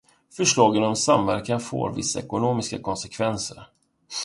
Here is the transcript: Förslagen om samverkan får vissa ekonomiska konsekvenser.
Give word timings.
Förslagen 0.35 0.83
om 0.83 0.95
samverkan 0.95 1.59
får 1.59 1.91
vissa 1.93 2.19
ekonomiska 2.19 2.79
konsekvenser. 2.81 3.67